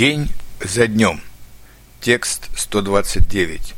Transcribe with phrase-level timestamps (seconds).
[0.00, 0.30] День
[0.60, 1.20] за днем.
[2.00, 3.74] Текст 129.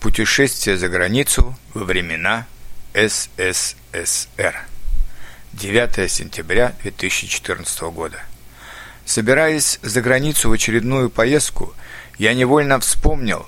[0.00, 2.46] Путешествие за границу во времена
[2.92, 4.66] СССР.
[5.54, 8.20] 9 сентября 2014 года.
[9.06, 11.72] Собираясь за границу в очередную поездку,
[12.18, 13.46] я невольно вспомнил,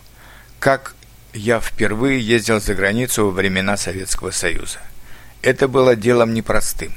[0.59, 0.95] как
[1.35, 4.79] я впервые ездил за границу во времена Советского Союза.
[5.43, 6.95] Это было делом непростым.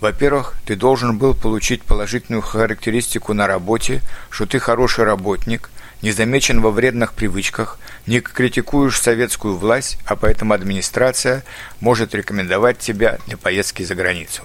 [0.00, 4.00] Во-первых, ты должен был получить положительную характеристику на работе,
[4.30, 5.70] что ты хороший работник,
[6.02, 11.42] не замечен во вредных привычках, не критикуешь советскую власть, а поэтому администрация
[11.80, 14.42] может рекомендовать тебя для поездки за границу.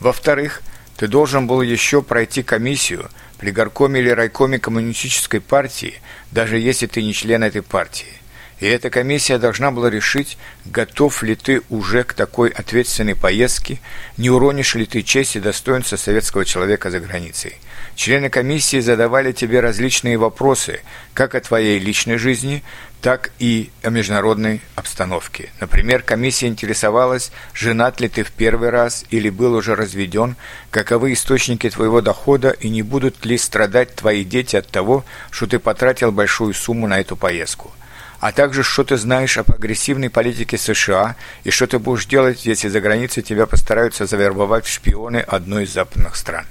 [0.00, 0.60] Во-вторых,
[0.96, 6.00] ты должен был еще пройти комиссию при горкоме или райкоме коммунистической партии,
[6.32, 8.19] даже если ты не член этой партии.
[8.60, 13.80] И эта комиссия должна была решить, готов ли ты уже к такой ответственной поездке,
[14.18, 17.56] не уронишь ли ты честь и достоинство советского человека за границей.
[17.96, 20.80] Члены комиссии задавали тебе различные вопросы,
[21.14, 22.62] как о твоей личной жизни,
[23.00, 25.48] так и о международной обстановке.
[25.58, 30.36] Например, комиссия интересовалась, женат ли ты в первый раз или был уже разведен,
[30.70, 35.58] каковы источники твоего дохода и не будут ли страдать твои дети от того, что ты
[35.58, 37.72] потратил большую сумму на эту поездку
[38.20, 42.68] а также что ты знаешь об агрессивной политике США и что ты будешь делать, если
[42.68, 46.44] за границей тебя постараются завербовать в шпионы одной из западных стран.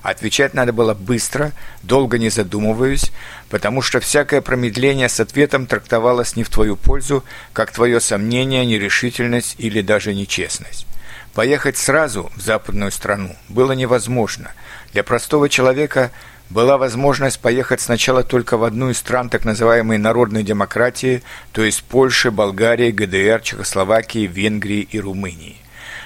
[0.00, 1.52] Отвечать надо было быстро,
[1.82, 3.10] долго не задумываясь,
[3.50, 9.56] потому что всякое промедление с ответом трактовалось не в твою пользу, как твое сомнение, нерешительность
[9.58, 10.86] или даже нечестность.
[11.34, 14.52] Поехать сразу в западную страну было невозможно.
[14.92, 16.12] Для простого человека–
[16.50, 21.82] была возможность поехать сначала только в одну из стран так называемой народной демократии, то есть
[21.84, 25.56] Польши, Болгарии, ГДР, Чехословакии, Венгрии и Румынии.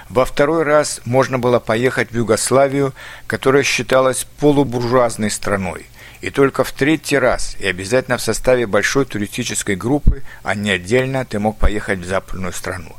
[0.09, 2.93] Во второй раз можно было поехать в Югославию,
[3.27, 5.87] которая считалась полубуржуазной страной.
[6.21, 11.25] И только в третий раз, и обязательно в составе большой туристической группы, а не отдельно,
[11.25, 12.95] ты мог поехать в западную страну.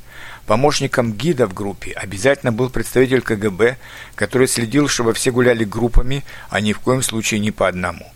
[0.46, 3.78] Помощником гида в группе обязательно был представитель КГБ,
[4.16, 8.12] который следил, чтобы все гуляли группами, а ни в коем случае не по одному.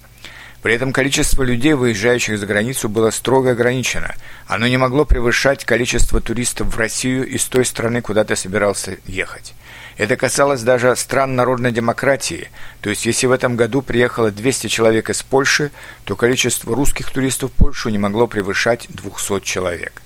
[0.62, 4.14] При этом количество людей, выезжающих за границу, было строго ограничено.
[4.48, 9.54] Оно не могло превышать количество туристов в Россию из той страны, куда ты собирался ехать.
[9.98, 12.50] Это касалось даже стран народной демократии,
[12.82, 15.72] то есть если в этом году приехало 200 человек из Польши,
[16.06, 20.02] то количество русских туристов в Польшу не могло превышать 200 человек.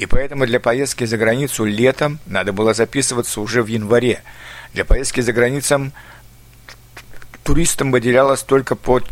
[0.00, 4.22] И поэтому для поездки за границу летом надо было записываться уже в январе.
[4.72, 5.92] Для поездки за границей
[7.44, 9.02] туристам выделялось только по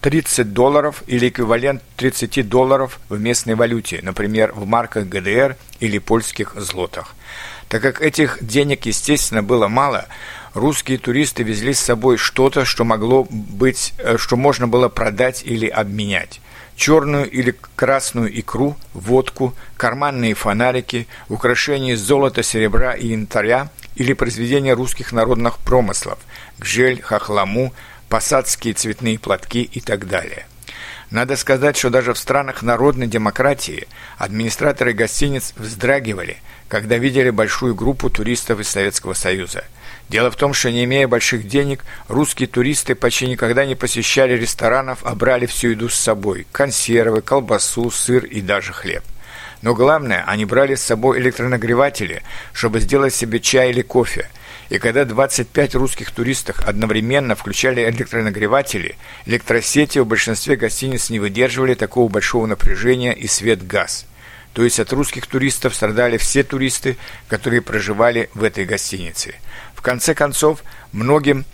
[0.00, 6.54] 30 долларов или эквивалент 30 долларов в местной валюте, например, в марках ГДР или польских
[6.56, 7.14] злотах.
[7.68, 10.06] Так как этих денег, естественно, было мало,
[10.54, 15.66] русские туристы везли с собой что-то, что могло быть, э, что можно было продать или
[15.66, 16.40] обменять
[16.76, 24.74] черную или красную икру, водку, карманные фонарики, украшения из золота, серебра и янтаря или произведения
[24.74, 26.18] русских народных промыслов,
[26.58, 27.72] гжель, хохламу,
[28.08, 30.46] посадские цветные платки и так далее.
[31.12, 33.86] Надо сказать, что даже в странах народной демократии
[34.18, 39.64] администраторы гостиниц вздрагивали, когда видели большую группу туристов из Советского Союза–
[40.12, 44.98] Дело в том, что не имея больших денег, русские туристы почти никогда не посещали ресторанов,
[45.04, 49.02] а брали всю еду с собой– консервы, колбасу, сыр и даже хлеб.
[49.62, 54.28] Но главное, они брали с собой электронагреватели, чтобы сделать себе чай или кофе.
[54.72, 58.96] И когда 25 русских туристов одновременно включали электронагреватели,
[59.26, 64.06] электросети в большинстве гостиниц не выдерживали такого большого напряжения и свет-газ.
[64.54, 66.96] То есть от русских туристов страдали все туристы,
[67.28, 69.34] которые проживали в этой гостинице–
[69.82, 70.62] в конце концов,
[70.92, 71.44] многим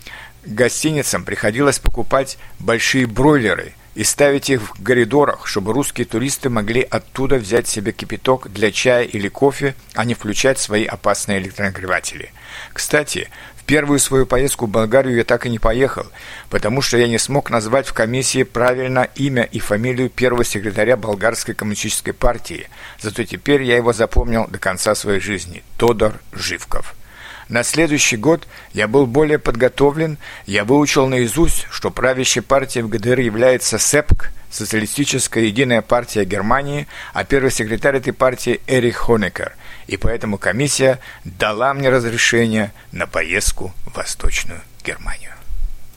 [0.45, 7.35] гостиницам приходилось покупать большие бройлеры и ставить их в коридорах, чтобы русские туристы могли оттуда
[7.35, 12.31] взять себе кипяток для чая или кофе, а не включать свои опасные электронагреватели.
[12.71, 16.05] Кстати, в первую свою поездку в Болгарию я так и не поехал,
[16.49, 21.53] потому что я не смог назвать в комиссии правильно имя и фамилию первого секретаря Болгарской
[21.53, 22.69] коммунистической партии,
[23.01, 26.95] зато теперь я его запомнил до конца своей жизни– Тодор Живков.
[27.49, 33.19] На следующий год я был более подготовлен, я выучил наизусть, что правящей партией в ГДР
[33.19, 39.55] является СЭПК, Социалистическая единая партия Германии, а первый секретарь этой партии Эрих Хонекер.
[39.87, 45.38] И поэтому комиссия дала мне разрешение на поездку в Восточную Германию.